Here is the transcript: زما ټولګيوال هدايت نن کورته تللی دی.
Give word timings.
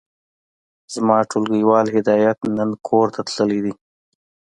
زما 0.93 1.17
ټولګيوال 1.29 1.87
هدايت 1.95 2.37
نن 2.57 2.69
کورته 2.87 3.19
تللی 3.27 3.59
دی. 3.65 3.73